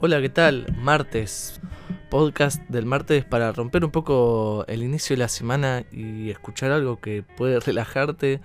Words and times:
Hola, 0.00 0.20
¿qué 0.20 0.28
tal? 0.28 0.66
Martes. 0.76 1.60
Podcast 2.10 2.60
del 2.68 2.84
martes 2.84 3.24
para 3.24 3.52
romper 3.52 3.84
un 3.84 3.92
poco 3.92 4.64
el 4.66 4.82
inicio 4.82 5.14
de 5.14 5.20
la 5.20 5.28
semana 5.28 5.84
y 5.92 6.30
escuchar 6.30 6.72
algo 6.72 7.00
que 7.00 7.22
puede 7.22 7.60
relajarte 7.64 8.40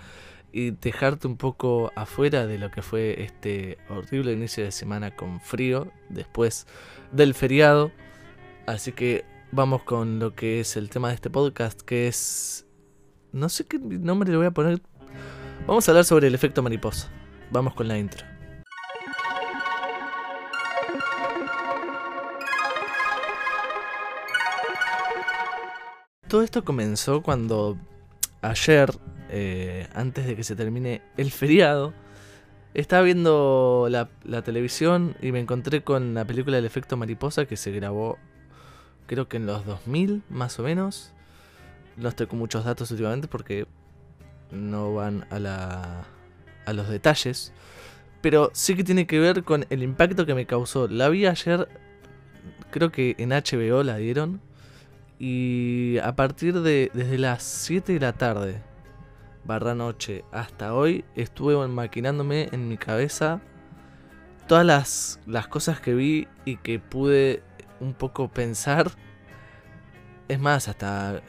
y 0.52 0.72
dejarte 0.72 1.28
un 1.28 1.38
poco 1.38 1.92
afuera 1.96 2.46
de 2.46 2.60
lo 2.60 2.70
que 2.70 2.84
fue 2.84 3.24
este 3.24 3.80
horrible 3.90 4.34
inicio 4.34 4.64
de 4.64 4.72
semana 4.72 5.16
con 5.16 5.42
frío 5.42 5.92
después 6.10 6.68
del 7.12 7.34
feriado. 7.34 7.92
Así 8.68 8.92
que 8.92 9.26
vamos 9.52 9.82
con 9.82 10.20
lo 10.20 10.36
que 10.36 10.60
es 10.60 10.78
el 10.78 10.90
tema 10.90 11.10
de 11.10 11.16
este 11.16 11.32
podcast, 11.32 11.82
que 11.82 12.08
es... 12.08 12.68
No 13.32 13.50
sé 13.50 13.66
qué 13.66 13.80
nombre 13.80 14.30
le 14.30 14.38
voy 14.38 14.46
a 14.46 14.52
poner. 14.52 14.82
Vamos 15.66 15.88
a 15.88 15.92
hablar 15.92 16.06
sobre 16.06 16.28
el 16.28 16.36
efecto 16.36 16.62
mariposa. 16.62 17.10
Vamos 17.52 17.74
con 17.74 17.88
la 17.88 17.98
intro. 17.98 18.39
Todo 26.30 26.44
esto 26.44 26.64
comenzó 26.64 27.24
cuando 27.24 27.76
ayer, 28.44 28.92
eh, 29.32 29.88
antes 29.96 30.28
de 30.28 30.36
que 30.36 30.44
se 30.44 30.56
termine 30.56 31.02
el 31.18 31.32
feriado, 31.32 31.92
estaba 32.76 33.02
viendo 33.02 33.88
la, 33.90 34.08
televisión 34.44 35.16
y 35.24 35.32
me 35.32 35.40
encontré 35.40 35.84
con 35.84 36.14
la 36.14 36.26
película 36.26 36.60
El 36.60 36.66
efecto 36.66 36.98
mariposa 36.98 37.46
que 37.48 37.58
se 37.58 37.72
grabó 37.72 38.20
creo 39.08 39.28
que 39.28 39.38
en 39.38 39.48
los 39.48 39.66
2000 39.66 40.22
más 40.30 40.60
o 40.60 40.64
menos. 40.64 41.14
No 41.98 42.10
estoy 42.10 42.28
con 42.28 42.38
muchos 42.38 42.64
datos 42.64 42.92
últimamente 42.92 43.28
porque 43.28 43.66
no 44.52 44.94
van 44.94 45.26
a, 45.32 45.40
la, 45.40 46.06
a 46.68 46.74
los 46.74 46.90
detalles. 46.90 47.54
Pero 48.22 48.52
sí 48.54 48.76
que 48.76 48.84
tiene 48.84 49.08
que 49.08 49.20
ver 49.20 49.44
con 49.44 49.66
el 49.72 49.82
impacto 49.82 50.28
que 50.28 50.36
me 50.36 50.46
causó. 50.46 50.88
La 50.88 51.10
vi 51.10 51.26
ayer, 51.26 51.68
creo 52.70 52.92
que 52.92 53.16
en 53.18 53.30
HBO 53.30 53.82
la 53.82 53.98
dieron. 53.98 54.48
Y 55.20 55.98
a 56.02 56.16
partir 56.16 56.62
de 56.62 56.90
desde 56.94 57.18
las 57.18 57.44
7 57.44 57.92
de 57.92 58.00
la 58.00 58.14
tarde, 58.14 58.62
barra 59.44 59.76
noche, 59.76 60.24
hasta 60.32 60.74
hoy, 60.74 61.04
estuve 61.14 61.68
maquinándome 61.68 62.48
en 62.54 62.70
mi 62.70 62.78
cabeza 62.78 63.42
todas 64.48 64.66
las, 64.66 65.20
las 65.28 65.48
cosas 65.48 65.82
que 65.82 65.94
vi 65.94 66.28
y 66.46 66.56
que 66.56 66.80
pude 66.80 67.44
un 67.82 67.94
poco 67.94 68.30
pensar. 68.30 68.92
Es 70.30 70.40
más, 70.40 70.70
hasta... 70.70 71.22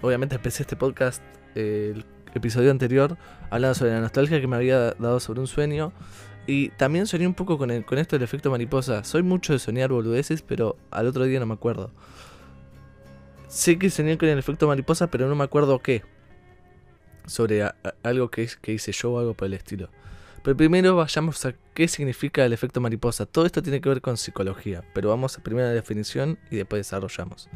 Obviamente 0.00 0.36
empecé 0.36 0.62
este 0.62 0.76
podcast, 0.76 1.22
el 1.56 2.04
episodio 2.32 2.70
anterior, 2.70 3.16
hablando 3.50 3.74
sobre 3.74 3.92
la 3.92 4.00
nostalgia 4.00 4.40
que 4.40 4.46
me 4.46 4.56
había 4.56 4.92
dado 4.92 5.18
sobre 5.18 5.40
un 5.40 5.48
sueño. 5.48 5.92
Y 6.46 6.70
también 6.70 7.06
soñé 7.06 7.26
un 7.26 7.34
poco 7.34 7.58
con, 7.58 7.70
el, 7.72 7.84
con 7.84 7.98
esto 7.98 8.16
del 8.16 8.22
efecto 8.22 8.50
mariposa. 8.50 9.02
Soy 9.04 9.22
mucho 9.22 9.52
de 9.52 9.58
soñar 9.58 9.90
boludeces, 9.90 10.42
pero 10.42 10.76
al 10.90 11.08
otro 11.08 11.24
día 11.24 11.40
no 11.40 11.46
me 11.46 11.54
acuerdo. 11.54 11.90
Sé 13.52 13.78
que 13.78 13.90
soñé 13.90 14.16
con 14.16 14.30
el 14.30 14.38
efecto 14.38 14.66
mariposa, 14.66 15.08
pero 15.08 15.28
no 15.28 15.34
me 15.34 15.44
acuerdo 15.44 15.78
qué. 15.78 16.02
Sobre 17.26 17.62
algo 18.02 18.30
que, 18.30 18.48
que 18.62 18.72
hice 18.72 18.92
yo 18.92 19.12
o 19.12 19.18
algo 19.18 19.34
por 19.34 19.44
el 19.44 19.52
estilo. 19.52 19.90
Pero 20.42 20.56
primero 20.56 20.96
vayamos 20.96 21.44
a 21.44 21.52
qué 21.74 21.86
significa 21.86 22.46
el 22.46 22.54
efecto 22.54 22.80
mariposa. 22.80 23.26
Todo 23.26 23.44
esto 23.44 23.62
tiene 23.62 23.82
que 23.82 23.90
ver 23.90 24.00
con 24.00 24.16
psicología, 24.16 24.82
pero 24.94 25.10
vamos 25.10 25.36
a 25.36 25.42
primera 25.42 25.68
definición 25.68 26.38
y 26.50 26.56
después 26.56 26.80
desarrollamos. 26.80 27.50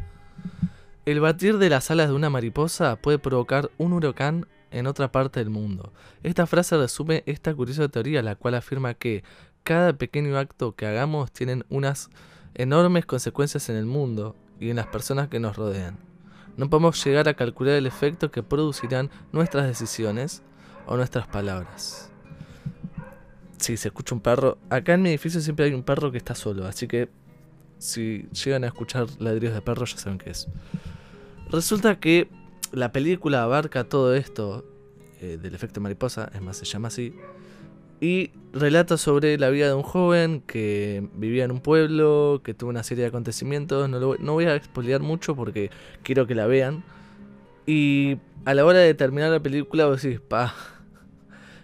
El 1.06 1.20
batir 1.20 1.56
de 1.56 1.70
las 1.70 1.90
alas 1.90 2.08
de 2.08 2.14
una 2.14 2.28
mariposa 2.28 2.96
puede 2.96 3.18
provocar 3.18 3.70
un 3.78 3.94
huracán 3.94 4.46
en 4.72 4.86
otra 4.86 5.10
parte 5.10 5.40
del 5.40 5.48
mundo. 5.48 5.94
Esta 6.22 6.46
frase 6.46 6.76
resume 6.76 7.22
esta 7.24 7.54
curiosa 7.54 7.88
teoría, 7.88 8.20
la 8.20 8.36
cual 8.36 8.56
afirma 8.56 8.92
que 8.92 9.24
cada 9.64 9.94
pequeño 9.94 10.36
acto 10.36 10.76
que 10.76 10.84
hagamos 10.84 11.32
tiene 11.32 11.62
unas 11.70 12.10
enormes 12.52 13.06
consecuencias 13.06 13.70
en 13.70 13.76
el 13.76 13.86
mundo 13.86 14.36
y 14.60 14.70
en 14.70 14.76
las 14.76 14.86
personas 14.86 15.28
que 15.28 15.40
nos 15.40 15.56
rodean. 15.56 15.98
No 16.56 16.70
podemos 16.70 17.04
llegar 17.04 17.28
a 17.28 17.34
calcular 17.34 17.74
el 17.74 17.86
efecto 17.86 18.30
que 18.30 18.42
producirán 18.42 19.10
nuestras 19.32 19.66
decisiones 19.66 20.42
o 20.86 20.96
nuestras 20.96 21.26
palabras. 21.26 22.10
Si 23.58 23.76
se 23.76 23.88
escucha 23.88 24.14
un 24.14 24.20
perro, 24.20 24.58
acá 24.70 24.94
en 24.94 25.02
mi 25.02 25.10
edificio 25.10 25.40
siempre 25.40 25.66
hay 25.66 25.74
un 25.74 25.82
perro 25.82 26.10
que 26.12 26.18
está 26.18 26.34
solo, 26.34 26.66
así 26.66 26.86
que 26.86 27.08
si 27.78 28.28
llegan 28.32 28.64
a 28.64 28.68
escuchar 28.68 29.06
ladridos 29.18 29.54
de 29.54 29.62
perro 29.62 29.84
ya 29.84 29.98
saben 29.98 30.18
qué 30.18 30.30
es. 30.30 30.48
Resulta 31.50 32.00
que 32.00 32.28
la 32.72 32.92
película 32.92 33.42
abarca 33.42 33.84
todo 33.84 34.14
esto 34.14 34.64
eh, 35.20 35.38
del 35.40 35.54
efecto 35.54 35.80
mariposa, 35.80 36.30
es 36.34 36.42
más, 36.42 36.56
se 36.56 36.64
llama 36.64 36.88
así, 36.88 37.14
y 38.00 38.30
relata 38.52 38.96
sobre 38.96 39.38
la 39.38 39.50
vida 39.50 39.68
de 39.68 39.74
un 39.74 39.82
joven 39.82 40.42
que 40.46 41.08
vivía 41.14 41.44
en 41.44 41.50
un 41.50 41.60
pueblo, 41.60 42.40
que 42.44 42.54
tuvo 42.54 42.70
una 42.70 42.82
serie 42.82 43.02
de 43.02 43.08
acontecimientos. 43.08 43.88
No, 43.88 44.14
no 44.16 44.32
voy 44.32 44.44
a 44.44 44.54
expoliar 44.54 45.00
mucho 45.00 45.34
porque 45.34 45.70
quiero 46.02 46.26
que 46.26 46.34
la 46.34 46.46
vean. 46.46 46.84
Y 47.66 48.18
a 48.44 48.54
la 48.54 48.64
hora 48.64 48.78
de 48.78 48.94
terminar 48.94 49.30
la 49.30 49.40
película 49.40 49.86
vos 49.86 50.02
decís, 50.02 50.20
pa, 50.20 50.54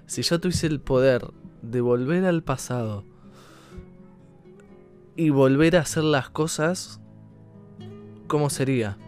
si 0.07 0.23
yo 0.23 0.41
tuviese 0.41 0.67
el 0.67 0.81
poder 0.81 1.27
de 1.63 1.81
volver 1.81 2.25
al 2.25 2.43
pasado 2.43 3.05
y 5.15 5.31
volver 5.31 5.77
a 5.77 5.81
hacer 5.81 6.05
las 6.05 6.31
cosas, 6.31 7.01
¿cómo 8.27 8.51
sería? 8.51 8.99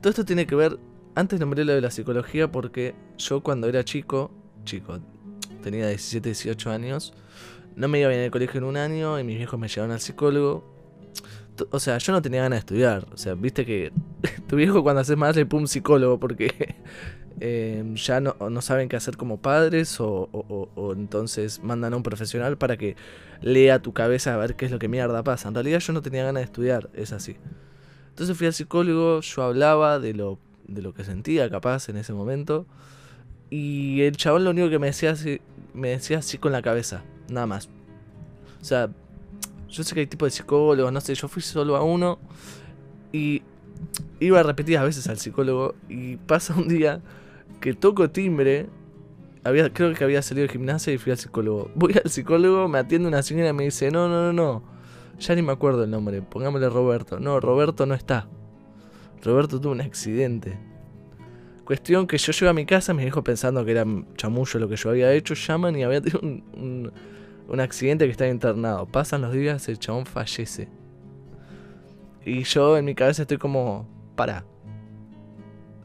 Todo 0.00 0.10
esto 0.10 0.24
tiene 0.24 0.46
que 0.46 0.56
ver, 0.56 0.78
antes 1.14 1.40
nombré 1.40 1.64
lo 1.64 1.72
de 1.72 1.80
la 1.80 1.90
psicología 1.90 2.52
porque 2.52 2.94
yo 3.16 3.42
cuando 3.42 3.68
era 3.68 3.84
chico, 3.84 4.30
chico, 4.64 4.98
tenía 5.64 5.88
17, 5.88 6.28
18 6.28 6.70
años. 6.70 7.14
No 7.74 7.88
me 7.88 7.98
iba 7.98 8.08
bien 8.08 8.20
en 8.20 8.26
el 8.26 8.30
colegio 8.30 8.58
en 8.58 8.64
un 8.64 8.76
año 8.76 9.18
y 9.18 9.24
mis 9.24 9.36
viejos 9.36 9.58
me 9.58 9.66
llevaron 9.66 9.92
al 9.92 10.00
psicólogo. 10.00 10.62
O 11.70 11.80
sea, 11.80 11.98
yo 11.98 12.12
no 12.12 12.22
tenía 12.22 12.42
ganas 12.42 12.58
de 12.58 12.60
estudiar. 12.60 13.06
O 13.12 13.16
sea, 13.16 13.34
viste 13.34 13.64
que 13.64 13.92
tu 14.48 14.56
viejo 14.56 14.82
cuando 14.82 15.00
haces 15.00 15.16
más 15.16 15.34
le 15.34 15.46
pum 15.46 15.66
psicólogo 15.66 16.20
porque 16.20 16.76
em, 17.40 17.94
ya 17.96 18.20
no, 18.20 18.36
no, 18.38 18.60
saben 18.60 18.88
qué 18.88 18.96
hacer 18.96 19.16
como 19.16 19.40
padres 19.40 19.98
o, 20.00 20.28
o, 20.32 20.92
entonces 20.92 21.62
mandan 21.62 21.94
a 21.94 21.96
un 21.96 22.02
profesional 22.02 22.58
para 22.58 22.76
que 22.76 22.96
lea 23.40 23.80
tu 23.80 23.92
cabeza 23.92 24.34
a 24.34 24.36
ver 24.36 24.54
qué 24.56 24.66
es 24.66 24.70
lo 24.70 24.78
que 24.78 24.88
mierda 24.88 25.24
pasa. 25.24 25.48
En 25.48 25.54
realidad 25.54 25.80
yo 25.80 25.92
no 25.92 26.02
tenía 26.02 26.24
ganas 26.24 26.42
de 26.42 26.44
estudiar, 26.44 26.90
es 26.94 27.12
así. 27.12 27.36
Entonces 28.10 28.36
fui 28.36 28.46
al 28.46 28.54
psicólogo, 28.54 29.20
yo 29.20 29.42
hablaba 29.42 29.98
de 29.98 30.14
lo, 30.14 30.38
de 30.68 30.82
lo 30.82 30.94
que 30.94 31.04
sentía 31.04 31.50
capaz 31.50 31.88
en 31.88 31.96
ese 31.96 32.12
momento. 32.12 32.66
Y 33.50 34.02
el 34.02 34.16
chabón 34.16 34.44
lo 34.44 34.50
único 34.50 34.68
que 34.68 34.78
me 34.78 34.88
decía 34.88 35.14
me 35.74 35.90
decía 35.90 36.18
así 36.18 36.38
con 36.38 36.52
la 36.52 36.62
cabeza, 36.62 37.02
nada 37.28 37.46
más. 37.46 37.68
O 38.60 38.64
sea, 38.64 38.88
yo 39.68 39.82
sé 39.82 39.94
que 39.94 40.00
hay 40.00 40.06
tipo 40.06 40.24
de 40.24 40.30
psicólogos, 40.30 40.92
no 40.92 41.00
sé, 41.00 41.14
yo 41.14 41.28
fui 41.28 41.42
solo 41.42 41.76
a 41.76 41.82
uno 41.82 42.18
y 43.12 43.42
iba 44.20 44.42
repetidas 44.42 44.84
veces 44.84 45.08
al 45.08 45.18
psicólogo 45.18 45.74
y 45.88 46.16
pasa 46.16 46.54
un 46.54 46.68
día 46.68 47.00
que 47.60 47.74
toco 47.74 48.10
timbre, 48.10 48.68
había, 49.42 49.72
creo 49.72 49.92
que 49.94 50.04
había 50.04 50.22
salido 50.22 50.46
de 50.46 50.52
gimnasia 50.52 50.92
y 50.92 50.98
fui 50.98 51.12
al 51.12 51.18
psicólogo. 51.18 51.70
Voy 51.74 51.94
al 52.02 52.10
psicólogo, 52.10 52.68
me 52.68 52.78
atiende 52.78 53.08
una 53.08 53.22
señora 53.22 53.50
y 53.50 53.52
me 53.52 53.64
dice, 53.64 53.90
no, 53.90 54.08
no, 54.08 54.22
no, 54.22 54.32
no, 54.32 54.62
ya 55.18 55.34
ni 55.34 55.42
me 55.42 55.52
acuerdo 55.52 55.84
el 55.84 55.90
nombre, 55.90 56.22
pongámosle 56.22 56.68
Roberto. 56.68 57.20
No, 57.20 57.40
Roberto 57.40 57.86
no 57.86 57.94
está. 57.94 58.28
Roberto 59.22 59.60
tuvo 59.60 59.72
un 59.72 59.80
accidente. 59.80 60.58
Cuestión 61.64 62.06
que 62.06 62.18
yo 62.18 62.32
llego 62.32 62.50
a 62.50 62.52
mi 62.52 62.66
casa, 62.66 62.92
mis 62.92 63.06
hijos 63.06 63.24
pensando 63.24 63.64
que 63.64 63.70
era 63.70 63.86
chamullo 64.16 64.60
lo 64.60 64.68
que 64.68 64.76
yo 64.76 64.90
había 64.90 65.12
hecho, 65.12 65.32
llaman 65.32 65.74
y 65.76 65.82
había 65.82 66.02
tenido 66.02 66.20
un, 66.20 66.92
accidente 67.58 68.04
que 68.04 68.10
estaba 68.10 68.30
internado. 68.30 68.86
Pasan 68.86 69.22
los 69.22 69.32
días, 69.32 69.66
el 69.68 69.78
chabón 69.78 70.04
fallece. 70.04 70.68
Y 72.24 72.42
yo 72.42 72.76
en 72.76 72.84
mi 72.84 72.94
cabeza 72.94 73.22
estoy 73.22 73.38
como, 73.38 73.88
para. 74.14 74.44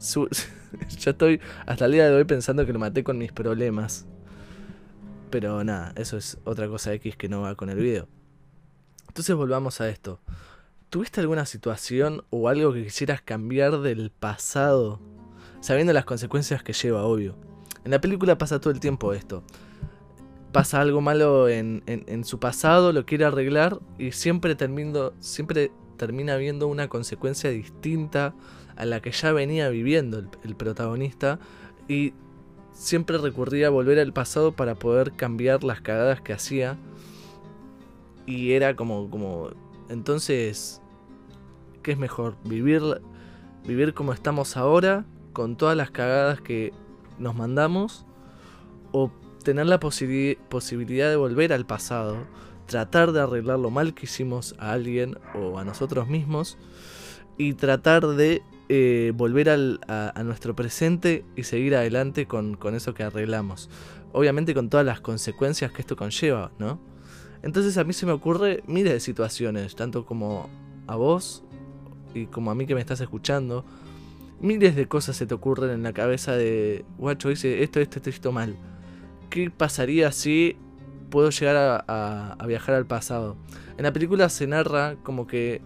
ya 0.00 1.10
estoy 1.10 1.40
hasta 1.66 1.86
el 1.86 1.92
día 1.92 2.08
de 2.08 2.14
hoy 2.14 2.24
pensando 2.24 2.66
que 2.66 2.72
lo 2.74 2.78
maté 2.78 3.02
con 3.02 3.16
mis 3.16 3.32
problemas. 3.32 4.06
Pero 5.30 5.64
nada, 5.64 5.94
eso 5.96 6.18
es 6.18 6.38
otra 6.44 6.68
cosa 6.68 6.92
X 6.92 7.16
que 7.16 7.28
no 7.28 7.42
va 7.42 7.54
con 7.54 7.70
el 7.70 7.78
video. 7.78 8.06
Entonces 9.08 9.34
volvamos 9.34 9.80
a 9.80 9.88
esto. 9.88 10.20
¿Tuviste 10.90 11.20
alguna 11.20 11.46
situación 11.46 12.24
o 12.30 12.48
algo 12.48 12.72
que 12.72 12.84
quisieras 12.84 13.22
cambiar 13.22 13.80
del 13.80 14.10
pasado 14.10 15.00
sabiendo 15.60 15.92
las 15.92 16.04
consecuencias 16.04 16.62
que 16.62 16.72
lleva, 16.72 17.04
obvio. 17.04 17.36
En 17.84 17.90
la 17.90 18.00
película 18.00 18.36
pasa 18.38 18.60
todo 18.60 18.72
el 18.72 18.80
tiempo 18.80 19.12
esto. 19.12 19.42
Pasa 20.52 20.80
algo 20.80 21.00
malo 21.00 21.48
en, 21.48 22.24
su 22.24 22.40
pasado, 22.40 22.92
lo 22.92 23.06
quiere 23.06 23.24
arreglar 23.24 23.78
y 23.98 24.12
siempre, 24.12 24.56
siempre 25.20 25.70
termina 25.96 26.36
viendo 26.36 26.66
una 26.66 26.88
consecuencia 26.88 27.50
distinta 27.50 28.34
a 28.74 28.84
la 28.84 29.00
que 29.00 29.12
ya 29.12 29.32
venía 29.32 29.68
viviendo 29.68 30.18
el, 30.18 30.28
el 30.42 30.56
protagonista 30.56 31.38
y 31.86 32.14
siempre 32.72 33.18
recurría 33.18 33.68
a 33.68 33.70
volver 33.70 33.98
al 34.00 34.12
pasado 34.12 34.52
para 34.52 34.74
poder 34.74 35.12
cambiar 35.12 35.62
las 35.62 35.80
cagadas 35.80 36.20
que 36.20 36.32
hacía. 36.32 36.76
Y 38.26 38.52
era 38.52 38.74
como, 38.74 39.08
como, 39.08 39.50
entonces, 39.88 40.82
¿qué 41.82 41.92
es 41.92 41.98
mejor? 41.98 42.36
¿Vivir, 42.44 42.82
vivir 43.66 43.94
como 43.94 44.12
estamos 44.12 44.56
ahora 44.56 45.04
con 45.32 45.56
todas 45.56 45.76
las 45.76 45.90
cagadas 45.90 46.40
que 46.40 46.72
nos 47.18 47.34
mandamos 47.34 48.06
o 48.92 49.10
tener 49.44 49.66
la 49.66 49.80
posibilidad 49.80 51.08
de 51.08 51.16
volver 51.16 51.52
al 51.52 51.66
pasado, 51.66 52.26
tratar 52.66 53.12
de 53.12 53.20
arreglar 53.20 53.58
lo 53.58 53.70
mal 53.70 53.94
que 53.94 54.06
hicimos 54.06 54.54
a 54.58 54.72
alguien 54.72 55.18
o 55.34 55.58
a 55.58 55.64
nosotros 55.64 56.08
mismos 56.08 56.58
y 57.38 57.54
tratar 57.54 58.06
de 58.06 58.42
eh, 58.68 59.12
volver 59.14 59.50
a, 59.50 60.22
nuestro 60.22 60.54
presente 60.54 61.24
y 61.36 61.44
seguir 61.44 61.74
adelante 61.74 62.26
con, 62.26 62.54
con, 62.56 62.74
eso 62.74 62.94
que 62.94 63.02
arreglamos. 63.02 63.70
Obviamente 64.12 64.54
con 64.54 64.68
todas 64.68 64.86
las 64.86 65.00
consecuencias 65.00 65.72
que 65.72 65.80
esto 65.80 65.96
conlleva, 65.96 66.52
¿no? 66.58 66.80
Entonces 67.42 67.78
a 67.78 67.84
mí 67.84 67.92
se 67.92 68.06
me 68.06 68.12
ocurre 68.12 68.62
miles 68.66 68.92
de 68.92 69.00
situaciones, 69.00 69.74
tanto 69.74 70.04
como 70.04 70.50
a 70.86 70.96
vos 70.96 71.42
y 72.14 72.26
como 72.26 72.50
a 72.50 72.54
mí 72.54 72.66
que 72.66 72.74
me 72.74 72.80
estás 72.80 73.00
escuchando. 73.00 73.64
Miles 74.40 74.74
de 74.74 74.88
cosas 74.88 75.16
se 75.16 75.26
te 75.26 75.34
ocurren 75.34 75.70
en 75.70 75.82
la 75.82 75.92
cabeza 75.92 76.34
de, 76.34 76.84
guacho, 76.98 77.28
dice 77.28 77.62
esto, 77.62 77.80
esto, 77.80 77.98
esto, 77.98 78.10
esto 78.10 78.32
mal. 78.32 78.56
¿Qué 79.28 79.50
pasaría 79.50 80.10
si 80.12 80.56
puedo 81.10 81.30
llegar 81.30 81.84
a, 81.86 82.46
viajar 82.46 82.74
al 82.74 82.86
pasado? 82.86 83.36
En 83.76 83.84
la 83.84 83.92
película 83.92 84.28
se 84.28 84.46
narra 84.46 84.96
como 85.02 85.26
que 85.26 85.60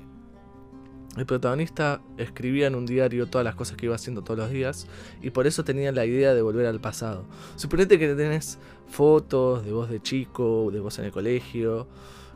el 1.16 1.26
protagonista 1.26 2.02
escribía 2.18 2.66
en 2.66 2.74
un 2.74 2.86
diario 2.86 3.28
todas 3.28 3.44
las 3.44 3.54
cosas 3.54 3.76
que 3.76 3.86
iba 3.86 3.94
haciendo 3.94 4.22
todos 4.22 4.38
los 4.38 4.50
días 4.50 4.88
y 5.22 5.30
por 5.30 5.46
eso 5.46 5.62
tenía 5.62 5.92
la 5.92 6.04
idea 6.04 6.34
de 6.34 6.42
volver 6.42 6.66
al 6.66 6.80
pasado. 6.80 7.26
Suponete 7.54 7.98
que 7.98 8.14
tenés 8.14 8.58
fotos 8.88 9.64
de 9.64 9.72
vos 9.72 9.88
de 9.88 10.02
chico, 10.02 10.70
de 10.72 10.80
vos 10.80 10.98
en 10.98 11.04
el 11.04 11.12
colegio, 11.12 11.86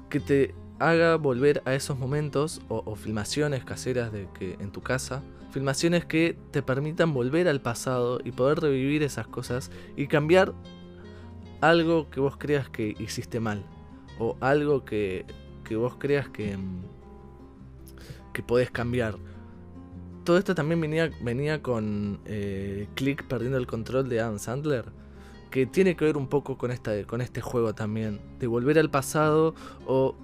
que 0.08 0.20
te 0.20 0.54
haga 0.78 1.16
volver 1.16 1.62
a 1.64 1.74
esos 1.74 1.98
momentos 1.98 2.60
o, 2.68 2.94
filmaciones 2.94 3.64
caseras 3.64 4.12
de 4.12 4.28
que 4.38 4.56
en 4.60 4.70
tu 4.70 4.80
casa, 4.80 5.22
filmaciones 5.58 6.04
que 6.04 6.38
te 6.52 6.62
permitan 6.62 7.12
volver 7.12 7.48
al 7.48 7.60
pasado 7.60 8.20
y 8.24 8.30
poder 8.30 8.60
revivir 8.60 9.02
esas 9.02 9.26
cosas 9.26 9.72
y 9.96 10.06
cambiar 10.06 10.54
algo 11.60 12.08
que 12.10 12.20
vos 12.20 12.36
creas 12.36 12.68
que 12.68 12.94
hiciste 13.00 13.40
mal 13.40 13.64
o 14.20 14.36
algo 14.40 14.84
que, 14.84 15.26
que 15.64 15.74
vos 15.74 15.96
creas 15.98 16.28
que 16.28 16.56
que 18.32 18.42
podés 18.44 18.70
cambiar. 18.70 19.16
Todo 20.22 20.38
esto 20.38 20.54
también 20.54 20.80
venía, 20.80 21.10
venía 21.22 21.60
con 21.60 22.20
eh, 22.24 22.86
Click 22.94 23.26
perdiendo 23.26 23.58
el 23.58 23.66
control 23.66 24.08
de 24.08 24.20
Adam 24.20 24.38
Sandler 24.38 24.84
que 25.50 25.66
tiene 25.66 25.96
que 25.96 26.04
ver 26.04 26.16
un 26.16 26.28
poco 26.28 26.56
con, 26.56 26.70
esta, 26.70 27.02
con 27.04 27.20
este 27.20 27.40
juego 27.40 27.74
también, 27.74 28.20
de 28.38 28.46
volver 28.46 28.78
al 28.78 28.90
pasado 28.90 29.56
o 29.86 30.14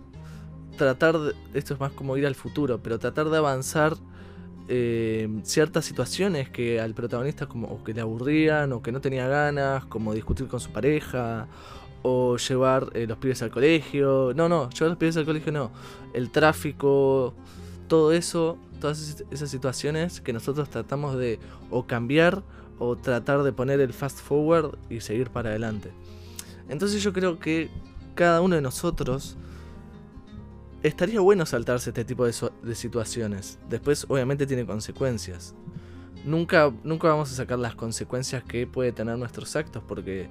tratar, 0.77 1.19
de, 1.19 1.35
esto 1.55 1.75
es 1.75 1.81
más 1.81 1.91
como 1.91 2.17
ir 2.17 2.25
al 2.25 2.37
futuro, 2.37 2.81
pero 2.81 3.01
tratar 3.01 3.31
de 3.31 3.39
avanzar 3.39 3.97
eh, 4.69 5.28
ciertas 5.43 5.84
situaciones 5.84 6.49
que 6.49 6.81
al 6.81 6.94
protagonista 6.94 7.46
como 7.46 7.69
o 7.69 7.84
que 7.84 7.93
le 7.93 8.00
aburrían 8.00 8.72
o 8.72 8.82
que 8.82 8.93
no 8.93 9.00
tenía 9.00 9.28
ganas, 9.28 9.84
como 9.87 10.14
discutir 10.14 10.49
con 10.49 10.61
su 10.61 10.70
pareja 10.70 11.49
o 12.02 12.37
llevar 12.37 12.90
eh, 12.94 13.06
los 13.06 13.19
pibes 13.19 13.43
al 13.43 13.50
colegio. 13.50 14.32
No, 14.34 14.49
no, 14.49 14.70
llevar 14.70 14.90
los 14.90 14.99
pibes 14.99 15.16
al 15.16 15.25
colegio 15.25 15.52
no. 15.52 15.70
El 16.12 16.31
tráfico, 16.31 17.34
todo 17.88 18.12
eso, 18.12 18.58
todas 18.81 19.25
esas 19.31 19.50
situaciones 19.50 20.20
que 20.20 20.32
nosotros 20.32 20.69
tratamos 20.69 21.16
de 21.16 21.38
o 21.70 21.87
cambiar 21.87 22.43
o 22.78 22.96
tratar 22.96 23.43
de 23.43 23.52
poner 23.52 23.81
el 23.81 23.93
fast 23.93 24.19
forward 24.19 24.76
y 24.90 25.00
seguir 25.00 25.31
para 25.31 25.50
adelante. 25.50 25.93
Entonces 26.69 27.02
yo 27.02 27.12
creo 27.12 27.38
que 27.38 27.70
cada 28.14 28.40
uno 28.40 28.56
de 28.56 28.62
nosotros 28.62 29.37
estaría 30.85 31.21
bueno 31.21 31.47
saltarse 31.47 31.91
este 31.91 32.05
tipo 32.05 32.27
de, 32.27 32.75
situaciones. 32.75 33.59
Después 33.71 34.05
obviamente 34.09 34.47
tiene 34.47 34.67
consecuencias. 34.67 35.55
Nunca, 36.25 36.73
nunca 36.85 37.09
vamos 37.09 37.33
a 37.33 37.35
sacar 37.35 37.59
las 37.59 37.75
consecuencias 37.75 38.45
que 38.45 38.67
puede 38.67 38.93
tener 38.93 39.19
nuestros 39.19 39.57
actos 39.57 39.83
porque 39.87 40.29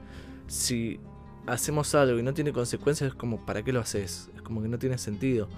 si 0.47 0.99
hacemos 1.47 1.93
algo 1.95 2.19
y 2.19 2.23
no 2.23 2.33
tiene 2.33 2.53
consecuencias 2.53 3.09
es 3.09 3.15
como 3.15 3.43
¿para 3.45 3.63
qué 3.63 3.73
lo 3.73 3.79
haces? 3.79 4.29
Es 4.35 4.41
como 4.43 4.61
que 4.61 4.67
no 4.67 4.77
tiene 4.77 4.99
sentido. 4.99 5.49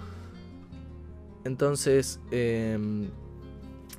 Entonces, 1.44 2.18
em, 2.30 3.10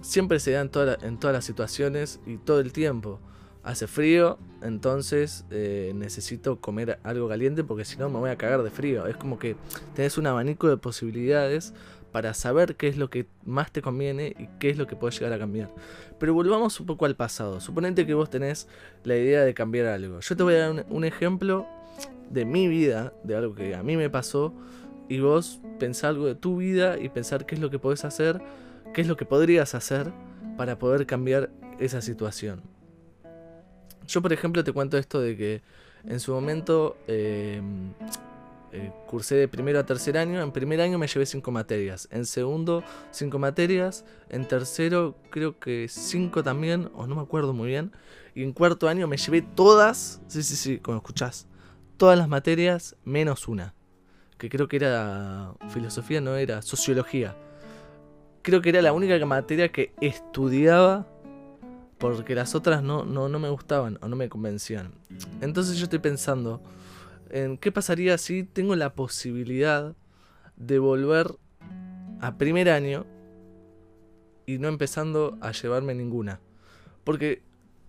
siempre 0.01 0.39
se 0.39 0.51
da 0.51 0.61
en, 0.61 0.71
en, 1.03 1.17
todas 1.19 1.33
las 1.33 1.45
situaciones 1.45 2.19
y 2.25 2.37
todo 2.37 2.59
el 2.59 2.73
tiempo. 2.73 3.19
Hace 3.63 3.85
frío, 3.85 4.39
entonces 4.61 5.45
eh, 5.51 5.91
necesito 5.95 6.59
comer 6.59 6.99
algo 7.03 7.27
caliente 7.27 7.63
porque 7.63 7.85
si 7.85 7.97
no 7.97 8.09
me 8.09 8.19
voy 8.19 8.29
a 8.29 8.37
cagar 8.37 8.63
de 8.63 8.69
frío. 8.69 9.07
Es 9.07 9.17
como 9.17 9.39
que 9.39 9.55
tenés 9.95 10.17
un 10.17 10.27
abanico 10.27 10.67
de 10.67 10.77
posibilidades 10.77 11.73
para 12.11 12.33
saber 12.33 12.75
qué 12.75 12.87
es 12.87 12.97
lo 12.97 13.09
que 13.09 13.27
más 13.45 13.71
te 13.71 13.81
conviene 13.81 14.35
y 14.39 14.47
qué 14.59 14.69
es 14.69 14.77
lo 14.77 14.87
que 14.87 14.95
puedes 14.95 15.19
llegar 15.19 15.33
a 15.33 15.39
cambiar. 15.39 15.69
Pero 16.19 16.33
volvamos 16.33 16.79
un 16.79 16.85
poco 16.85 17.05
al 17.05 17.15
pasado. 17.15 17.59
Suponete 17.61 18.05
que 18.05 18.13
vos 18.13 18.29
tenés 18.29 18.67
la 19.03 19.15
idea 19.15 19.43
de 19.43 19.53
cambiar 19.53 19.87
algo. 19.87 20.19
Yo 20.19 20.35
te 20.35 20.43
voy 20.43 20.55
a 20.55 20.69
dar 20.69 20.85
un 20.89 21.05
ejemplo 21.05 21.67
de 22.29 22.45
mi 22.45 22.67
vida, 22.67 23.13
de 23.23 23.35
algo 23.35 23.55
que 23.55 23.75
a 23.75 23.83
mí 23.83 23.97
me 23.97 24.09
pasó 24.09 24.53
y 25.09 25.19
vos 25.19 25.61
pensar 25.79 26.11
algo 26.11 26.25
de 26.25 26.35
tu 26.35 26.57
vida 26.57 26.97
y 26.97 27.09
pensar 27.09 27.45
qué 27.45 27.55
es 27.55 27.61
lo 27.61 27.69
que 27.69 27.79
podés 27.79 28.03
hacer, 28.03 28.41
qué 28.93 29.01
es 29.01 29.07
lo 29.07 29.15
que 29.15 29.25
podrías 29.25 29.75
hacer 29.75 30.11
para 30.57 30.79
poder 30.79 31.05
cambiar 31.05 31.51
esa 31.79 32.01
situación. 32.01 32.76
Yo, 34.07 34.21
por 34.21 34.33
ejemplo, 34.33 34.63
te 34.63 34.71
cuento 34.71 34.97
esto 34.97 35.19
de 35.19 35.35
que 35.35 35.61
en 36.05 36.19
su 36.19 36.33
momento 36.33 36.97
eh, 37.07 37.61
eh, 38.71 38.91
cursé 39.07 39.35
de 39.35 39.47
primero 39.47 39.79
a 39.79 39.85
tercer 39.85 40.17
año. 40.17 40.41
En 40.41 40.51
primer 40.51 40.81
año 40.81 40.97
me 40.97 41.07
llevé 41.07 41.25
cinco 41.25 41.51
materias. 41.51 42.07
En 42.11 42.25
segundo, 42.25 42.83
cinco 43.11 43.39
materias. 43.39 44.05
En 44.29 44.47
tercero, 44.47 45.15
creo 45.29 45.59
que 45.59 45.87
cinco 45.89 46.43
también, 46.43 46.89
o 46.95 47.07
no 47.07 47.15
me 47.15 47.21
acuerdo 47.21 47.53
muy 47.53 47.67
bien. 47.67 47.91
Y 48.33 48.43
en 48.43 48.53
cuarto 48.53 48.87
año 48.87 49.07
me 49.07 49.17
llevé 49.17 49.41
todas, 49.41 50.21
sí, 50.27 50.43
sí, 50.43 50.55
sí, 50.55 50.77
como 50.79 50.97
escuchás, 50.97 51.47
todas 51.97 52.17
las 52.17 52.27
materias 52.27 52.95
menos 53.03 53.47
una 53.47 53.73
que 54.37 54.49
creo 54.49 54.67
que 54.67 54.77
era 54.77 55.53
filosofía, 55.69 56.21
no 56.21 56.35
era 56.35 56.61
sociología. 56.61 57.35
Creo 58.43 58.61
que 58.61 58.69
era 58.69 58.81
la 58.81 58.93
única 58.93 59.23
materia 59.25 59.71
que 59.71 59.93
estudiaba 59.99 61.07
porque 61.97 62.35
las 62.35 62.55
otras 62.55 62.83
no, 62.83 63.05
no, 63.05 63.29
no 63.29 63.39
me 63.39 63.49
gustaban 63.49 63.97
o 64.01 64.07
no 64.07 64.15
me 64.15 64.29
convencían. 64.29 64.91
Entonces 65.41 65.77
yo 65.77 65.85
estoy 65.85 65.99
pensando 65.99 66.61
en 67.29 67.57
qué 67.57 67.71
pasaría 67.71 68.17
si 68.17 68.43
tengo 68.43 68.75
la 68.75 68.93
posibilidad 68.93 69.95
de 70.55 70.79
volver 70.79 71.35
a 72.21 72.37
primer 72.37 72.69
año 72.69 73.05
y 74.45 74.59
no 74.59 74.67
empezando 74.67 75.37
a 75.41 75.51
llevarme 75.51 75.93
ninguna. 75.93 76.39
Porque 77.03 77.41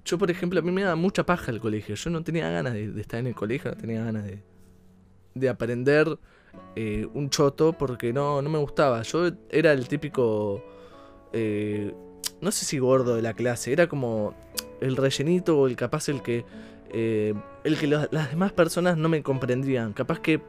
yo, 0.04 0.18
por 0.18 0.30
ejemplo, 0.30 0.58
a 0.60 0.62
mí 0.62 0.72
me 0.72 0.82
daba 0.82 0.96
mucha 0.96 1.24
paja 1.24 1.50
el 1.50 1.60
colegio. 1.60 1.94
Yo 1.94 2.10
no 2.10 2.22
tenía 2.24 2.50
ganas 2.50 2.72
de, 2.72 2.90
de 2.90 3.00
estar 3.00 3.20
en 3.20 3.26
el 3.26 3.34
colegio, 3.34 3.70
no 3.70 3.76
tenía 3.76 4.04
ganas 4.04 4.24
de, 4.24 4.42
de 5.34 5.48
aprender 5.48 6.18
eh, 6.76 7.06
un 7.12 7.30
choto 7.30 7.72
porque 7.72 8.12
no, 8.12 8.42
no 8.42 8.50
me 8.50 8.58
gustaba. 8.58 9.02
Yo 9.02 9.30
era 9.50 9.72
el 9.72 9.88
típico, 9.88 10.62
eh, 11.32 11.94
no 12.40 12.50
sé 12.52 12.64
si 12.64 12.78
gordo 12.78 13.16
de 13.16 13.22
la 13.22 13.34
clase, 13.34 13.72
era 13.72 13.88
como 13.88 14.34
el 14.80 14.96
rellenito 14.96 15.58
o 15.58 15.66
el 15.66 15.76
capaz 15.76 16.08
el 16.08 16.22
que, 16.22 16.44
eh, 16.90 17.34
el 17.64 17.76
que 17.76 17.86
las 17.86 18.30
demás 18.30 18.52
personas 18.52 18.96
no 18.96 19.08
me 19.08 19.22
comprendían. 19.22 19.92
Capaz 19.92 20.20
que 20.20 20.40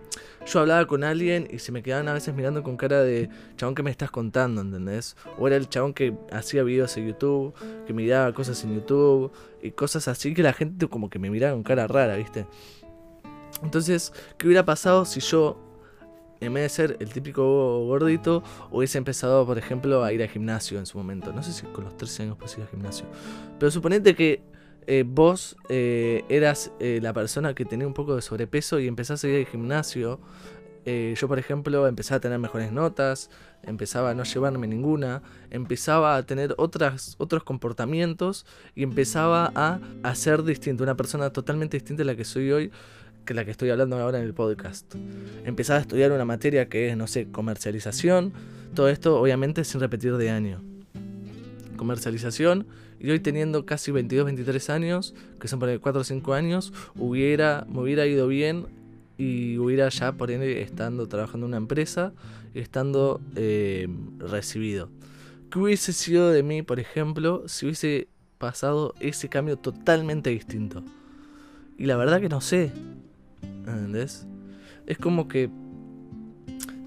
yo 0.46 0.60
hablaba 0.60 0.86
con 0.88 1.04
alguien 1.04 1.48
y 1.52 1.60
se 1.60 1.72
me 1.72 1.84
quedaban 1.84 2.08
a 2.08 2.14
veces 2.14 2.34
mirando 2.34 2.64
con 2.64 2.78
cara 2.78 3.02
de 3.02 3.30
chabón 3.58 3.76
que 3.76 3.84
me 3.84 3.92
estás 3.92 4.12
contando, 4.12 4.62
¿entendés? 4.62 5.16
O 5.38 5.48
era 5.48 5.56
el 5.56 5.68
chabón 5.68 5.94
que 5.94 6.16
hacía 6.32 6.64
videos 6.64 6.96
en 6.98 7.08
YouTube, 7.08 7.54
que 7.86 7.94
miraba 7.94 8.34
cosas 8.34 8.64
en 8.64 8.76
YouTube 8.76 9.32
y 9.62 9.72
cosas 9.72 10.08
así 10.08 10.34
que 10.34 10.44
la 10.44 10.54
gente 10.54 10.88
como 10.88 11.10
que 11.10 11.20
me 11.20 11.30
miraba 11.30 11.54
con 11.54 11.64
cara 11.64 11.88
rara, 11.88 12.16
¿viste? 12.16 12.46
Entonces, 13.64 14.14
¿qué 14.38 14.48
hubiera 14.48 14.64
pasado 14.64 15.06
si 15.06 15.20
yo, 15.20 15.58
en 16.42 16.54
vez 16.54 16.64
de 16.64 16.70
ser 16.70 16.98
el 17.00 17.12
típico 17.12 17.86
gordito, 17.86 18.44
hubiese 18.72 18.98
empezado, 18.98 19.46
por 19.46 19.58
ejemplo, 19.58 20.04
a 20.04 20.14
ir 20.14 20.22
al 20.22 20.30
gimnasio 20.30 20.80
en 20.80 20.86
su 20.86 20.98
momento? 20.98 21.34
No 21.34 21.44
sé 21.44 21.52
si 21.54 21.66
con 21.68 21.84
los 21.84 21.98
13 21.98 22.24
años 22.24 22.38
puedes 22.38 22.58
ir 22.58 22.64
al 22.64 22.70
gimnasio. 22.70 23.06
Pero 23.60 23.72
suponete 23.72 24.16
que 24.16 24.42
eh, 24.88 25.04
vos 25.06 25.56
eh, 25.70 26.24
eras 26.30 26.72
eh, 26.80 27.00
la 27.00 27.14
persona 27.14 27.54
que 27.54 27.64
tenía 27.64 27.86
un 27.86 27.94
poco 27.94 28.16
de 28.16 28.24
sobrepeso 28.24 28.80
y 28.80 28.88
empezás 28.88 29.24
a 29.24 29.28
ir 29.28 29.46
al 29.46 29.46
gimnasio. 29.46 30.20
yo, 30.86 31.28
por 31.28 31.38
ejemplo, 31.38 31.88
empezaba 31.88 32.18
a 32.18 32.20
tener 32.22 32.40
mejores 32.40 32.72
notas, 32.72 33.30
empezaba 33.62 34.10
a 34.10 34.14
no 34.16 34.24
llevarme 34.24 34.66
ninguna, 34.66 35.22
empezaba 35.52 36.16
a 36.16 36.24
tener 36.24 36.56
otras, 36.58 37.14
otros 37.20 37.44
comportamientos 37.44 38.48
y 38.74 38.82
empezaba 38.82 39.52
a, 39.54 39.80
a 40.02 40.16
ser 40.16 40.42
distinto, 40.42 40.84
una 40.84 40.98
persona 40.98 41.30
totalmente 41.30 41.78
distinta 41.78 42.02
a 42.02 42.08
la 42.08 42.16
que 42.16 42.26
soy 42.26 42.52
hoy 42.52 42.72
que 43.26 43.34
la 43.34 43.46
que 43.46 43.52
estoy 43.52 43.70
hablando 43.70 43.98
ahora 43.98 44.20
en 44.20 44.26
el 44.26 44.34
podcast. 44.34 44.96
Empezaba 45.46 45.80
a 45.80 45.82
estudiar 45.82 46.12
una 46.12 46.26
materia 46.26 46.70
que 46.70 46.90
es, 46.90 46.98
no 46.98 47.08
sé, 47.08 47.28
comercialización, 47.32 48.34
todo 48.74 48.90
esto 48.90 49.20
obviamente 49.20 49.64
sin 49.64 49.80
repetir 49.80 50.18
de 50.18 50.30
año. 50.30 50.62
Comercialización, 51.78 52.68
y 53.00 53.10
hoy 53.12 53.20
teniendo 53.20 53.66
casi 53.66 53.92
22, 53.92 54.26
23 54.26 54.70
años, 54.70 55.16
que 55.40 55.48
son 55.48 55.60
por 55.60 55.80
4 55.80 56.02
o 56.02 56.04
5 56.04 56.34
años, 56.34 56.74
hubiera, 56.96 57.66
me 57.70 57.80
hubiera 57.80 58.06
ido 58.06 58.28
bien 58.28 58.68
y 59.18 59.58
hubiera 59.58 59.90
ya 59.90 60.12
por 60.14 60.32
ende 60.32 60.62
estando 60.62 61.08
trabajando 61.08 61.46
en 61.46 61.50
una 61.50 61.58
empresa 61.58 62.14
y 62.54 62.60
estando 62.60 63.22
eh, 63.36 63.88
recibido. 64.18 64.90
¿Qué 65.50 65.60
hubiese 65.60 65.94
sido 65.94 66.30
de 66.30 66.44
mí, 66.44 66.62
por 66.62 66.80
ejemplo, 66.80 67.44
si 67.48 67.66
hubiese 67.66 68.08
pasado 68.38 68.94
ese 69.00 69.30
cambio 69.30 69.58
totalmente 69.58 70.30
distinto? 70.30 70.84
Y 71.78 71.86
la 71.86 71.96
verdad 71.96 72.20
que 72.20 72.30
no 72.30 72.42
sé. 72.42 72.72
¿Entendés? 73.66 74.28
Es 74.86 74.98
como 74.98 75.28
que 75.28 75.50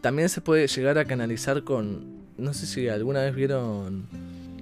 también 0.00 0.29
se 0.29 0.41
puede 0.41 0.67
llegar 0.67 0.99
a 0.99 1.05
canalizar 1.05 1.62
con, 1.62 2.23
no 2.37 2.52
sé 2.55 2.67
si 2.67 2.88
alguna 2.88 3.23
vez 3.23 3.35
vieron 3.35 4.09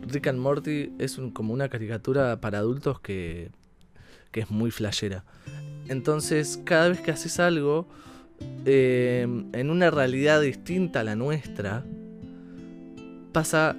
Rick 0.07 0.27
and 0.27 0.39
Morty, 0.39 0.93
es 0.99 1.19
como 1.33 1.55
una 1.55 1.69
caricatura 1.69 2.41
para 2.41 2.59
adultos 2.59 3.01
que, 3.01 3.51
que 4.33 4.41
es 4.41 4.51
muy 4.51 4.71
flashera. 4.71 5.25
Entonces, 5.89 6.61
cada 6.65 6.89
vez 6.89 7.01
que 7.01 7.11
haces 7.11 7.41
algo 7.41 7.89
eh, 8.65 9.27
en 9.53 9.71
una 9.71 9.91
realidad 9.91 10.41
distinta 10.41 11.01
a 11.01 11.05
la 11.05 11.17
nuestra, 11.17 11.85
pasa, 13.33 13.77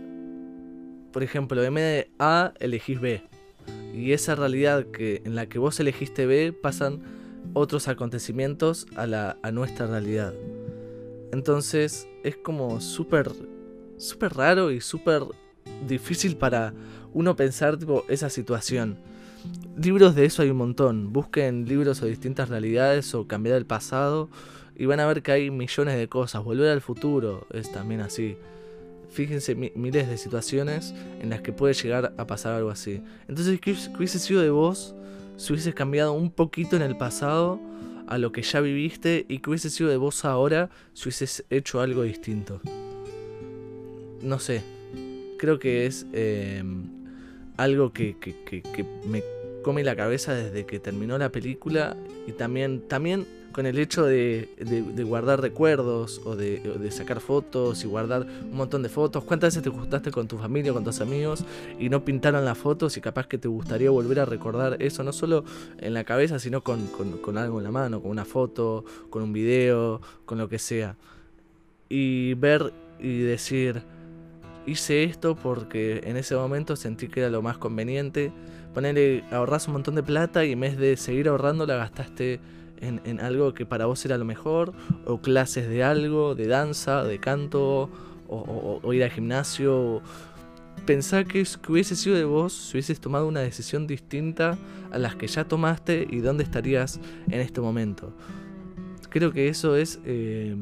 por 1.12 1.24
ejemplo, 1.24 1.64
en 1.64 1.74
vez 1.74 1.84
de 1.84 2.12
A 2.20 2.54
elegís 2.60 3.00
B. 3.00 3.22
Y 3.94 4.14
esa 4.14 4.36
realidad 4.36 4.88
que, 4.88 5.22
en 5.26 5.36
la 5.36 5.48
que 5.48 5.60
vos 5.60 5.80
elegiste 5.80 6.26
B 6.26 6.54
pasan 6.54 7.02
otros 7.54 7.88
acontecimientos 7.88 8.88
a, 8.96 9.08
la, 9.08 9.38
a 9.42 9.52
nuestra 9.52 9.88
realidad. 9.88 10.34
Entonces 11.32 12.08
es 12.24 12.36
como 12.36 12.82
súper, 12.82 13.32
súper 13.98 14.34
raro 14.34 14.72
y 14.72 14.82
súper 14.82 15.24
difícil 15.88 16.36
para 16.38 16.74
uno 17.14 17.36
pensar 17.36 17.78
tipo, 17.78 18.06
esa 18.10 18.30
situación. 18.30 18.98
Libros 19.82 20.16
de 20.16 20.26
eso 20.26 20.42
hay 20.42 20.50
un 20.50 20.58
montón. 20.58 21.14
Busquen 21.14 21.66
libros 21.66 22.02
o 22.02 22.06
distintas 22.06 22.50
realidades 22.50 23.14
o 23.16 23.28
cambiar 23.28 23.58
el 23.58 23.66
pasado 23.66 24.30
y 24.76 24.86
van 24.86 25.00
a 25.00 25.08
ver 25.08 25.22
que 25.22 25.32
hay 25.32 25.52
millones 25.52 25.98
de 25.98 26.08
cosas. 26.08 26.44
Volver 26.44 26.70
al 26.70 26.82
futuro 26.82 27.48
es 27.52 27.72
también 27.72 28.02
así. 28.02 28.38
Fíjense 29.10 29.56
miles 29.56 30.08
de 30.08 30.18
situaciones 30.18 30.94
en 31.22 31.30
las 31.30 31.42
que 31.42 31.52
puede 31.52 31.74
llegar 31.74 32.14
a 32.18 32.28
pasar 32.28 32.54
algo 32.54 32.70
así. 32.70 33.02
Entonces, 33.28 33.60
¿qué, 33.60 33.76
hubiese 33.98 34.20
sido 34.20 34.42
de 34.42 34.50
vos 34.50 34.96
si 35.42 35.54
hubieses 35.54 35.74
cambiado 35.74 36.14
un 36.14 36.32
poquito 36.32 36.76
en 36.76 36.82
el 36.82 36.98
pasado 36.98 37.60
a 38.08 38.18
lo 38.18 38.32
que 38.32 38.42
ya 38.42 38.62
viviste 38.62 39.26
y 39.28 39.40
qué 39.40 39.50
hubiese 39.50 39.70
sido 39.70 39.90
de 39.90 39.98
vos 39.98 40.26
ahora 40.26 40.70
si 40.94 41.10
hubieses 41.10 41.46
hecho 41.50 41.82
algo 41.82 42.04
distinto? 42.04 42.62
No 44.22 44.40
sé. 44.40 44.62
Creo 45.38 45.60
que 45.60 45.86
es... 45.86 46.06
Eh, 46.14 46.64
algo 47.62 47.94
que, 47.94 48.16
me 49.06 49.24
come 49.64 49.84
la 49.84 49.96
cabeza 49.96 50.34
desde 50.34 50.66
que 50.66 50.80
terminó 50.80 51.18
la 51.18 51.32
película 51.32 51.96
y 52.28 52.32
también, 52.32 52.82
también 52.88 53.28
con 53.52 53.66
el 53.66 53.78
hecho 53.78 54.06
de, 54.06 54.50
guardar 55.06 55.42
recuerdos 55.42 56.22
o 56.26 56.36
de, 56.36 56.92
sacar 56.92 57.20
fotos 57.20 57.84
y 57.84 57.88
guardar 57.88 58.22
un 58.24 58.56
montón 58.56 58.84
de 58.84 58.90
fotos. 58.90 59.24
¿Cuántas 59.24 59.50
veces 59.50 59.64
te 59.64 59.70
gustaste 59.70 60.12
con 60.12 60.28
tu 60.28 60.38
familia, 60.38 60.74
con 60.74 60.84
tus 60.84 61.02
amigos 61.02 61.44
y 61.80 61.90
no 61.90 62.04
pintaron 62.04 62.46
las 62.46 62.58
fotos 62.58 62.98
y 62.98 63.02
capaz 63.02 63.28
que 63.28 63.38
te 63.38 63.48
gustaría 63.48 63.90
volver 63.90 64.20
a 64.20 64.26
recordar 64.26 64.82
eso, 64.82 65.04
no 65.04 65.14
solo 65.14 65.44
en 65.80 65.94
la 65.94 66.04
cabeza, 66.04 66.40
sino 66.40 66.62
con, 66.62 66.88
con 66.88 67.38
algo 67.38 67.60
en 67.60 67.64
la 67.64 67.72
mano, 67.72 68.02
con 68.02 68.12
una 68.12 68.26
foto, 68.26 68.86
con 69.10 69.24
un 69.24 69.34
video, 69.34 70.02
con 70.26 70.38
lo 70.38 70.50
que 70.50 70.60
sea? 70.60 70.96
Y 71.90 72.36
ver 72.36 72.74
y 73.00 73.20
decir, 73.20 73.84
hice 74.66 75.04
esto 75.04 75.36
porque 75.36 76.02
en 76.04 76.18
ese 76.18 76.36
momento 76.36 76.76
sentí 76.76 77.08
que 77.08 77.22
era 77.22 77.30
lo 77.30 77.42
más 77.42 77.58
conveniente. 77.58 78.32
Ponerle, 78.74 79.24
ahorras 79.32 79.68
un 79.68 79.74
montón 79.74 79.96
de 79.96 80.04
plata 80.04 80.46
y 80.46 80.54
en 80.54 80.60
vez 80.60 80.78
de 80.78 80.96
seguir 80.96 81.28
ahorrando 81.28 81.66
la 81.66 81.76
gastaste 81.76 82.40
en, 82.82 83.20
algo 83.20 83.54
que 83.54 83.66
para 83.66 83.86
vos 83.86 84.04
era 84.06 84.18
lo 84.18 84.26
mejor, 84.26 84.74
o 85.06 85.22
clases 85.22 85.70
de 85.70 85.84
algo, 85.84 86.36
de 86.36 86.48
danza, 86.48 87.04
de 87.04 87.20
canto, 87.20 87.90
o, 88.28 88.94
ir 88.94 89.04
al 89.04 89.12
gimnasio. 89.12 90.02
Pensá 90.86 91.24
que, 91.24 91.46
hubiese 91.68 91.96
sido 91.96 92.16
de 92.16 92.24
vos 92.24 92.54
si 92.54 92.72
hubieses 92.74 93.00
tomado 93.00 93.28
una 93.28 93.42
decisión 93.42 93.88
distinta 93.88 94.58
a 94.92 94.98
las 94.98 95.16
que 95.16 95.28
ya 95.28 95.46
tomaste 95.46 96.08
y 96.10 96.20
dónde 96.20 96.44
estarías 96.44 97.00
en 97.28 97.40
este 97.40 97.62
momento. 97.62 98.14
Creo 99.10 99.32
que 99.32 99.50
eso 99.50 99.76
es 99.76 100.00
eh, 100.06 100.56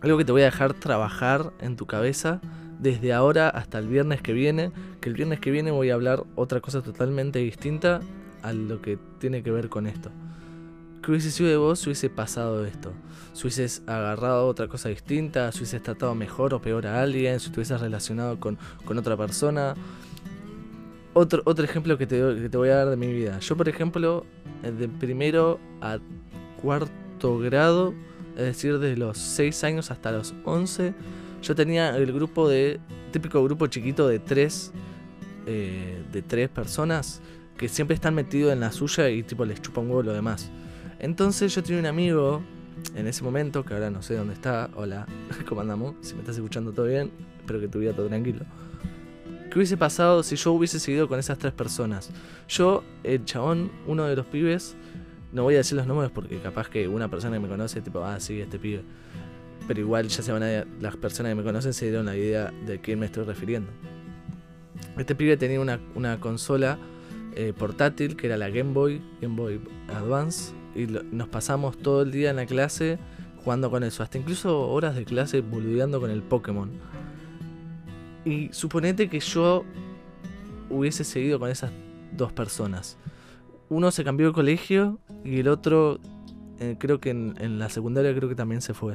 algo 0.00 0.18
que 0.18 0.24
te 0.24 0.32
voy 0.32 0.42
a 0.42 0.46
dejar 0.46 0.74
trabajar 0.74 1.52
en 1.60 1.76
tu 1.76 1.86
cabeza 1.86 2.40
desde 2.80 3.12
ahora 3.12 3.50
hasta 3.50 3.78
el 3.78 3.88
viernes 3.88 4.22
que 4.22 4.32
viene, 4.32 4.72
que 5.00 5.10
el 5.10 5.14
viernes 5.14 5.38
que 5.38 5.50
viene 5.50 5.70
voy 5.70 5.90
a 5.90 5.94
hablar 5.94 6.24
otra 6.34 6.60
cosa 6.60 6.82
totalmente 6.82 7.38
distinta 7.38 8.00
a 8.42 8.52
lo 8.54 8.80
que 8.80 8.98
tiene 9.18 9.42
que 9.42 9.50
ver 9.50 9.68
con 9.68 9.86
esto. 9.86 10.10
¿Qué 11.02 11.10
hubiese 11.10 11.30
sido 11.30 11.48
de 11.48 11.56
vos 11.56 11.78
si 11.78 11.86
hubiese 11.86 12.10
pasado 12.10 12.64
esto? 12.66 12.92
Si 13.32 13.42
hubieses 13.42 13.82
agarrado 13.86 14.46
otra 14.46 14.68
cosa 14.68 14.90
distinta, 14.90 15.50
si 15.50 15.58
hubieses 15.58 15.82
tratado 15.82 16.14
mejor 16.14 16.52
o 16.52 16.60
peor 16.60 16.86
a 16.86 17.02
alguien, 17.02 17.40
si 17.40 17.48
te 17.50 17.60
hubieses 17.60 17.80
relacionado 17.80 18.38
con, 18.38 18.58
otra 18.86 19.16
persona. 19.16 19.74
Otro, 21.14 21.42
otro 21.46 21.64
ejemplo 21.64 21.96
que 21.96 22.06
te, 22.06 22.16
que 22.16 22.48
te 22.50 22.56
voy 22.56 22.68
a 22.68 22.76
dar 22.76 22.90
de 22.90 22.96
mi 22.96 23.12
vida. 23.12 23.38
Yo, 23.40 23.56
por 23.56 23.68
ejemplo, 23.68 24.26
de 24.62 24.88
primero 24.88 25.58
a 25.80 25.98
cuarto 26.60 27.38
grado, 27.38 27.94
es 28.36 28.44
decir, 28.44 28.78
de 28.78 28.96
los 28.96 29.16
6 29.16 29.64
años 29.64 29.90
hasta 29.90 30.12
los 30.12 30.34
11, 30.44 30.94
yo 31.42 31.54
tenía 31.54 31.96
el 31.96 32.12
grupo 32.12 32.48
de. 32.48 32.78
típico 33.10 33.42
grupo 33.42 33.66
chiquito 33.66 34.06
de 34.06 34.18
tres. 34.18 34.72
Eh, 35.46 36.04
de 36.12 36.20
tres 36.20 36.50
personas 36.50 37.22
que 37.56 37.68
siempre 37.68 37.94
están 37.94 38.14
metidos 38.14 38.52
en 38.52 38.60
la 38.60 38.70
suya 38.72 39.08
y 39.08 39.22
tipo 39.22 39.44
les 39.44 39.60
chupa 39.60 39.80
un 39.80 39.88
huevo 39.88 40.02
lo 40.02 40.12
demás. 40.12 40.50
Entonces 41.00 41.54
yo 41.54 41.62
tenía 41.62 41.80
un 41.80 41.86
amigo 41.86 42.42
en 42.94 43.06
ese 43.06 43.24
momento, 43.24 43.64
que 43.64 43.74
ahora 43.74 43.90
no 43.90 44.02
sé 44.02 44.14
dónde 44.14 44.34
está. 44.34 44.70
Hola, 44.74 45.06
¿cómo 45.48 45.60
andamos? 45.60 45.96
Si 46.00 46.14
me 46.14 46.20
estás 46.20 46.36
escuchando 46.36 46.72
todo 46.72 46.86
bien, 46.86 47.10
espero 47.38 47.60
que 47.60 47.68
tu 47.68 47.80
vida 47.80 47.92
todo 47.92 48.06
tranquilo. 48.06 48.44
¿Qué 49.50 49.58
hubiese 49.58 49.76
pasado 49.76 50.22
si 50.22 50.36
yo 50.36 50.52
hubiese 50.52 50.78
seguido 50.78 51.08
con 51.08 51.18
esas 51.18 51.38
tres 51.38 51.52
personas? 51.52 52.10
Yo, 52.48 52.84
el 53.02 53.24
chabón, 53.24 53.72
uno 53.86 54.04
de 54.04 54.14
los 54.14 54.26
pibes, 54.26 54.76
no 55.32 55.42
voy 55.42 55.54
a 55.54 55.58
decir 55.58 55.76
los 55.76 55.86
nombres 55.86 56.10
porque 56.12 56.38
capaz 56.38 56.68
que 56.68 56.86
una 56.86 57.08
persona 57.08 57.36
que 57.36 57.40
me 57.40 57.48
conoce, 57.48 57.80
tipo, 57.80 58.04
ah, 58.04 58.20
sí, 58.20 58.40
este 58.40 58.58
pibe 58.58 58.84
pero 59.70 59.82
igual 59.82 60.08
ya 60.08 60.20
se 60.20 60.32
van 60.32 60.42
a, 60.42 60.66
las 60.80 60.96
personas 60.96 61.30
que 61.30 61.36
me 61.36 61.44
conocen 61.44 61.72
se 61.72 61.86
dieron 61.86 62.06
la 62.06 62.16
idea 62.16 62.52
de 62.66 62.80
quién 62.80 62.98
me 62.98 63.06
estoy 63.06 63.24
refiriendo. 63.24 63.70
Este 64.98 65.14
pibe 65.14 65.36
tenía 65.36 65.60
una, 65.60 66.18
consola 66.18 66.76
eh, 67.36 67.52
portátil 67.56 68.16
que 68.16 68.26
era 68.26 68.36
la 68.36 68.50
Game 68.50 68.72
Boy, 68.72 69.00
Game 69.20 69.36
Boy 69.36 69.60
Advance, 69.88 70.52
y 70.74 70.86
nos 70.86 71.28
pasamos 71.28 71.78
todo 71.78 72.02
el 72.02 72.10
día 72.10 72.30
en 72.30 72.36
la 72.36 72.46
clase 72.46 72.98
jugando 73.44 73.70
con 73.70 73.82
eso, 73.84 74.02
hasta 74.02 74.18
incluso 74.18 74.68
horas 74.68 74.94
de 74.94 75.04
clase 75.04 75.40
boludeando 75.40 76.00
con 76.00 76.10
el 76.10 76.22
Pokémon. 76.22 76.70
Y 78.24 78.50
suponete 78.52 79.08
que 79.08 79.20
yo 79.20 79.64
hubiese 80.68 81.04
seguido 81.04 81.38
con 81.38 81.50
esas 81.50 81.72
dos 82.12 82.32
personas. 82.32 82.98
Uno 83.68 83.90
se 83.90 84.04
cambió 84.04 84.28
de 84.28 84.32
colegio 84.32 84.98
y 85.24 85.40
el 85.40 85.48
otro, 85.48 86.00
eh, 86.58 86.76
creo 86.78 87.00
que 87.00 87.10
en 87.10 87.58
la 87.58 87.68
secundaria 87.70 88.14
creo 88.14 88.28
que 88.28 88.34
también 88.34 88.60
se 88.60 88.74
fue. 88.74 88.94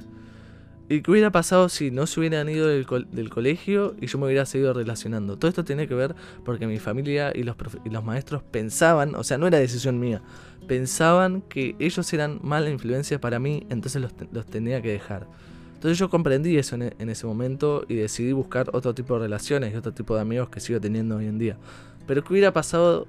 ¿Y 0.87 1.01
qué 1.01 1.11
hubiera 1.11 1.31
pasado 1.31 1.67
si 1.67 1.89
no 1.89 2.05
se 2.05 2.19
hubieran 2.19 2.47
ido 2.47 2.67
del, 2.67 2.85
colegio 3.29 3.95
y 3.99 4.05
yo 4.05 4.19
me 4.19 4.25
hubiera 4.25 4.45
seguido 4.45 4.71
relacionando? 4.71 5.35
Todo 5.35 5.49
esto 5.49 5.65
tiene 5.65 5.87
que 5.87 5.95
ver 5.95 6.15
porque 6.43 6.67
mi 6.67 6.77
familia 6.77 7.31
y 7.33 7.41
los, 7.41 7.55
maestros 8.03 8.43
pensaban, 8.43 9.15
o 9.15 9.23
sea, 9.23 9.39
no 9.39 9.47
era 9.47 9.57
decisión 9.57 9.99
mía, 9.99 10.21
pensaban 10.67 11.41
que 11.41 11.75
ellos 11.79 12.13
eran 12.13 12.39
mala 12.43 12.69
influencia 12.69 13.19
para 13.19 13.39
mí, 13.39 13.65
entonces 13.69 13.99
los, 13.99 14.45
tenía 14.45 14.79
que 14.83 14.91
dejar. 14.91 15.27
Entonces 15.73 15.97
yo 15.97 16.09
comprendí 16.09 16.55
eso 16.57 16.75
en, 16.75 16.93
en, 16.99 17.09
ese 17.09 17.25
momento 17.25 17.83
y 17.87 17.95
decidí 17.95 18.31
buscar 18.31 18.69
otro 18.71 18.93
tipo 18.93 19.15
de 19.15 19.21
relaciones 19.21 19.73
y 19.73 19.77
otro 19.77 19.91
tipo 19.91 20.13
de 20.13 20.21
amigos 20.21 20.49
que 20.49 20.59
sigo 20.59 20.79
teniendo 20.79 21.17
hoy 21.17 21.25
en 21.25 21.39
día. 21.39 21.57
Pero 22.05 22.23
¿qué 22.23 22.33
hubiera 22.33 22.53
pasado 22.53 23.07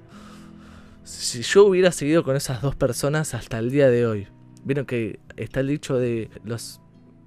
si 1.03 1.43
yo 1.43 1.65
hubiera 1.65 1.91
seguido 1.91 2.23
con 2.23 2.35
esas 2.35 2.59
dos 2.61 2.75
personas 2.75 3.35
hasta 3.35 3.59
el 3.59 3.69
día 3.69 3.89
de 3.89 4.07
hoy? 4.07 4.27
Vieron 4.63 4.85
que 4.85 5.19
está 5.37 5.59
el 5.59 5.67
dicho 5.67 5.97
de 5.97 6.29
los 6.43 6.81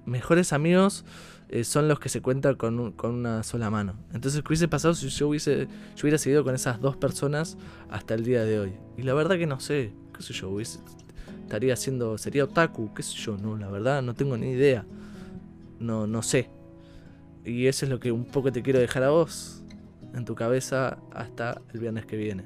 mejores 0.05 0.53
amigos 0.53 1.05
eh, 1.49 1.63
son 1.63 1.87
los 1.87 1.99
que 1.99 2.07
se 2.07 2.21
cuentan 2.21 2.55
con, 2.55 2.93
una 3.03 3.43
sola 3.43 3.69
mano. 3.69 3.95
Entonces, 4.13 4.41
¿qué 4.41 4.47
hubiese 4.47 4.67
pasado 4.67 4.93
si 4.93 5.09
yo, 5.09 5.27
hubiese, 5.27 5.67
yo 5.95 6.01
hubiera 6.03 6.17
seguido 6.17 6.43
con 6.43 6.55
esas 6.55 6.79
dos 6.79 6.95
personas 6.95 7.57
hasta 7.89 8.13
el 8.13 8.23
día 8.23 8.45
de 8.45 8.59
hoy? 8.59 8.73
Y 8.97 9.03
la 9.03 9.13
verdad 9.13 9.37
que 9.37 9.47
no 9.47 9.59
sé, 9.59 9.91
qué 10.15 10.23
sé 10.23 10.33
yo, 10.33 10.49
hubiese, 10.49 10.79
estaría 11.43 11.73
haciendo, 11.73 12.17
sería 12.17 12.45
otaku, 12.45 12.93
qué 12.93 13.03
sé 13.03 13.17
yo, 13.17 13.37
no, 13.37 13.57
la 13.57 13.69
verdad 13.69 14.01
no 14.01 14.13
tengo 14.13 14.37
ni 14.37 14.51
idea. 14.51 14.85
No, 15.79 16.07
no 16.07 16.21
sé. 16.21 16.49
Y 17.43 17.67
eso 17.67 17.85
es 17.85 17.91
lo 17.91 17.99
que 17.99 18.11
un 18.11 18.23
poco 18.23 18.51
te 18.51 18.61
quiero 18.61 18.79
dejar 18.79 19.03
a 19.03 19.09
vos 19.09 19.61
en 20.13 20.25
tu 20.25 20.35
cabeza 20.35 20.99
hasta 21.13 21.61
el 21.73 21.79
viernes 21.79 22.05
que 22.05 22.15
viene. 22.15 22.45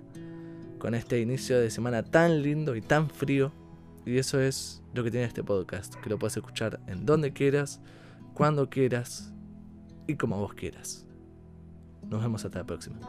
Con 0.80 0.96
este 0.96 1.20
inicio 1.20 1.60
de 1.60 1.70
semana 1.70 2.02
tan 2.02 2.42
lindo 2.42 2.76
y 2.76 2.82
tan 2.82 3.10
frío. 3.10 3.52
Y 4.06 4.18
eso 4.18 4.40
es 4.40 4.84
lo 4.94 5.04
que 5.04 5.12
tiene 5.12 5.26
este 5.26 5.44
podcast, 5.44 5.96
que 5.96 6.10
lo 6.10 6.20
puedes 6.20 6.38
escuchar 6.38 6.80
en 6.88 7.06
donde 7.06 7.34
quieras, 7.34 7.82
cuando 8.34 8.70
quieras 8.70 9.34
y 10.08 10.16
como 10.16 10.38
vos 10.38 10.54
quieras. 10.54 11.08
Nos 12.08 12.22
vemos 12.22 12.46
hasta 12.46 12.60
la 12.60 12.66
próxima. 12.66 13.00